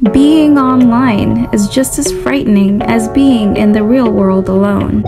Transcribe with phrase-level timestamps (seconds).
[0.00, 5.04] Being online is just as frightening as being in the real world alone.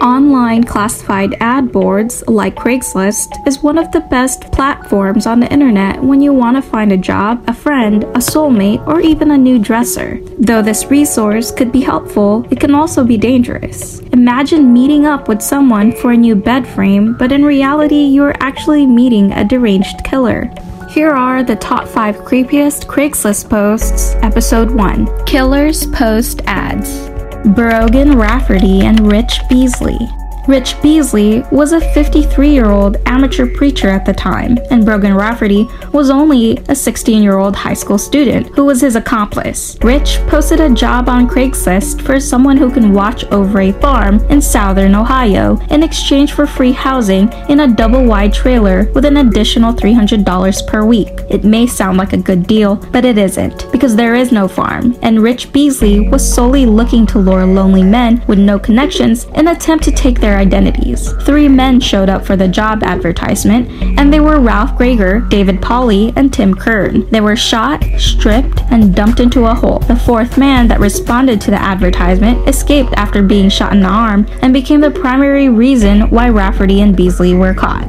[0.00, 6.02] Online classified ad boards, like Craigslist, is one of the best platforms on the internet
[6.02, 9.58] when you want to find a job, a friend, a soulmate, or even a new
[9.58, 10.18] dresser.
[10.38, 13.98] Though this resource could be helpful, it can also be dangerous.
[14.14, 18.36] Imagine meeting up with someone for a new bed frame, but in reality, you are
[18.40, 20.50] actually meeting a deranged killer.
[20.88, 27.08] Here are the top 5 creepiest Craigslist posts, Episode 1 Killers Post Ads.
[27.54, 29.98] Brogan Rafferty and Rich Beasley.
[30.46, 35.66] Rich Beasley was a 53 year old amateur preacher at the time, and Brogan Rafferty
[35.92, 39.76] was only a 16 year old high school student who was his accomplice.
[39.82, 44.40] Rich posted a job on Craigslist for someone who can watch over a farm in
[44.40, 49.72] southern Ohio in exchange for free housing in a double wide trailer with an additional
[49.72, 51.10] $300 per week.
[51.28, 54.96] It may sound like a good deal, but it isn't, because there is no farm,
[55.02, 59.82] and Rich Beasley was solely looking to lure lonely men with no connections in attempt
[59.84, 61.12] to take their identities.
[61.24, 66.12] Three men showed up for the job advertisement, and they were Ralph Geiger, David Pauley,
[66.16, 67.08] and Tim Kern.
[67.10, 69.80] They were shot, stripped, and dumped into a hole.
[69.80, 74.26] The fourth man that responded to the advertisement escaped after being shot in the arm
[74.42, 77.84] and became the primary reason why Rafferty and Beasley were caught.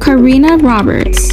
[0.00, 1.29] Korena Roberts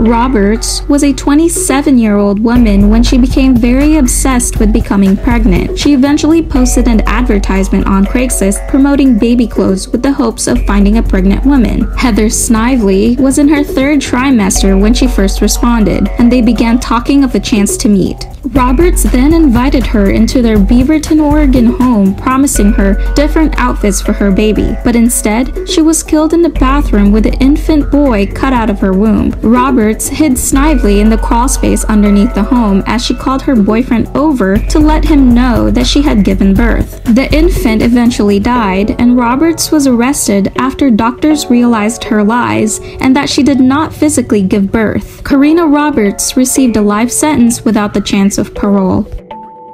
[0.00, 5.78] Roberts was a 27 year old woman when she became very obsessed with becoming pregnant.
[5.78, 10.96] She eventually posted an advertisement on Craigslist promoting baby clothes with the hopes of finding
[10.96, 11.82] a pregnant woman.
[11.98, 17.22] Heather Snively was in her third trimester when she first responded, and they began talking
[17.22, 18.24] of a chance to meet.
[18.44, 24.30] Roberts then invited her into their Beaverton, Oregon home, promising her different outfits for her
[24.30, 28.70] baby, but instead, she was killed in the bathroom with an infant boy cut out
[28.70, 29.30] of her womb.
[29.42, 34.08] Roberts hid Snively in the crawl space underneath the home as she called her boyfriend
[34.16, 37.02] over to let him know that she had given birth.
[37.04, 43.28] The infant eventually died, and Roberts was arrested after doctors realized her lies and that
[43.28, 45.22] she did not physically give birth.
[45.24, 49.06] Korena Roberts received a life sentence without the chance of parole.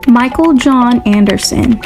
[0.09, 1.81] Michael John Anderson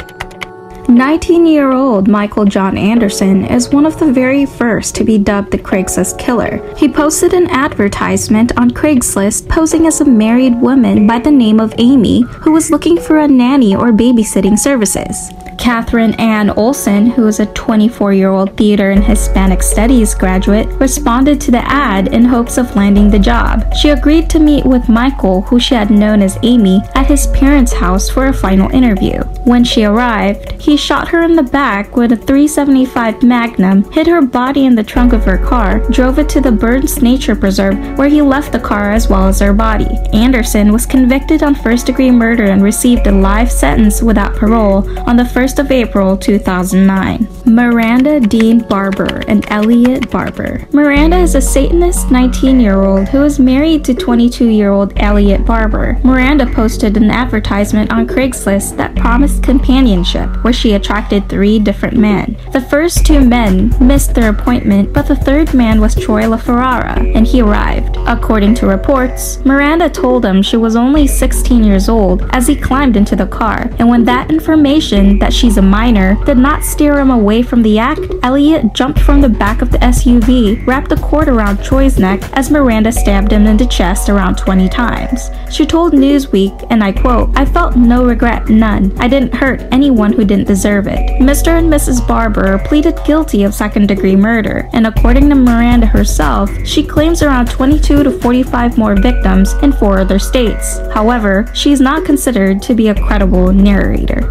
[0.91, 5.51] 19 year old Michael John Anderson is one of the very first to be dubbed
[5.51, 6.61] the Craigslist Killer.
[6.75, 11.73] He posted an advertisement on Craigslist posing as a married woman by the name of
[11.77, 15.31] Amy who was looking for a nanny or babysitting services.
[15.61, 21.39] Katherine Ann Olson, who is a 24 year old theater and Hispanic studies graduate, responded
[21.39, 23.71] to the ad in hopes of landing the job.
[23.75, 27.73] She agreed to meet with Michael, who she had known as Amy, at his parents'
[27.73, 29.21] house for a final interview.
[29.45, 34.21] When she arrived, he shot her in the back with a 375 Magnum, hid her
[34.23, 38.09] body in the trunk of her car, drove it to the Burns Nature Preserve, where
[38.09, 39.89] he left the car as well as her body.
[40.11, 45.15] Anderson was convicted on first degree murder and received a life sentence without parole on
[45.15, 47.40] the 1st of April 2009.
[47.51, 50.65] Miranda Dean Barber and Elliot Barber.
[50.71, 55.45] Miranda is a Satanist 19 year old who is married to 22 year old Elliot
[55.45, 55.99] Barber.
[56.05, 62.37] Miranda posted an advertisement on Craigslist that promised companionship, where she attracted three different men.
[62.53, 67.27] The first two men missed their appointment, but the third man was Troy LaFerrara, and
[67.27, 67.97] he arrived.
[68.07, 72.95] According to reports, Miranda told him she was only 16 years old as he climbed
[72.95, 77.11] into the car, and when that information that she's a minor did not steer him
[77.11, 81.27] away from the act, Elliot jumped from the back of the SUV, wrapped a cord
[81.27, 85.29] around Troy's neck as Miranda stabbed him in the chest around 20 times.
[85.49, 88.93] She told Newsweek, and I quote, I felt no regret, none.
[88.99, 90.99] I didn't hurt anyone who didn't deserve it.
[91.21, 91.57] Mr.
[91.57, 92.05] and Mrs.
[92.07, 97.49] Barber pleaded guilty of second degree murder, and according to Miranda herself, she claims around
[97.49, 100.79] 22 to 45 more victims in four other states.
[100.93, 104.21] However, she is not considered to be a credible narrator.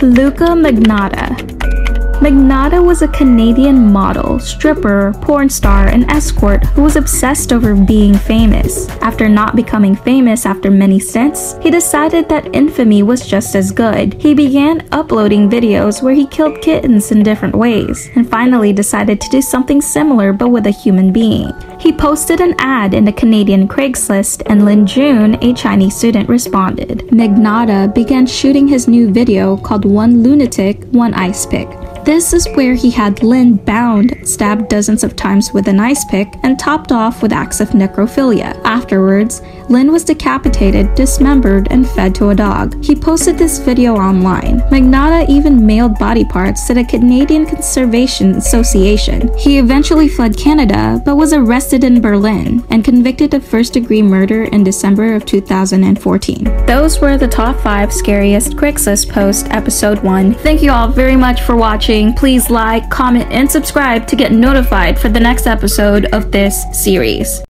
[0.00, 1.57] Luka Magnotta
[2.20, 8.12] Magnotta was a Canadian model, stripper, porn star, and escort who was obsessed over being
[8.12, 8.88] famous.
[9.02, 14.14] After not becoming famous after many stints, he decided that infamy was just as good.
[14.14, 19.30] He began uploading videos where he killed kittens in different ways, and finally decided to
[19.30, 21.52] do something similar but with a human being.
[21.78, 26.98] He posted an ad in the Canadian Craigslist, and Lin Jun, a Chinese student, responded.
[27.12, 31.68] Magnotta began shooting his new video called One Lunatic, One Ice Pick.
[32.08, 36.36] This is where he had Lin bound, stabbed dozens of times with an ice pick,
[36.42, 38.57] and topped off with acts of necrophilia.
[38.68, 42.84] Afterwards, Lin was decapitated, dismembered, and fed to a dog.
[42.84, 44.60] He posted this video online.
[44.70, 49.34] Magnotta even mailed body parts to the Canadian Conservation Association.
[49.38, 54.44] He eventually fled Canada, but was arrested in Berlin and convicted of first degree murder
[54.44, 56.44] in December of 2014.
[56.66, 60.34] Those were the top 5 scariest Craigslist posts, episode 1.
[60.34, 62.12] Thank you all very much for watching.
[62.12, 67.40] Please like, comment, and subscribe to get notified for the next episode of this series.